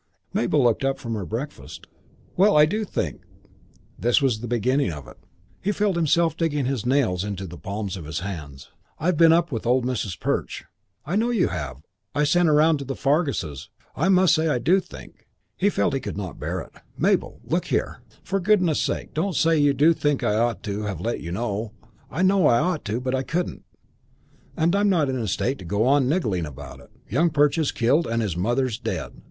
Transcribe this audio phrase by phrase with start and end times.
[0.33, 1.85] Mabel looked up from her breakfast.
[2.35, 3.21] "Well, I do think"
[3.99, 5.17] This was the beginning of it.
[5.61, 8.71] He felt himself digging his nails into the palms of his hands.
[8.97, 10.19] "I've been up with old Mrs.
[10.19, 10.63] Perch"
[11.05, 11.83] "I know you have.
[12.15, 13.69] I sent around to the Farguses.
[13.95, 16.71] I must say I do think" He felt he could not bear it.
[16.97, 18.01] "Mabel, look here.
[18.23, 21.73] For goodness' sake don't say you do think I ought to have let you know.
[22.09, 23.65] I know I ought but I couldn't.
[24.57, 26.89] And I'm not in a state to go on niggling about it.
[27.07, 29.11] Young Perch is killed and his mother's dead.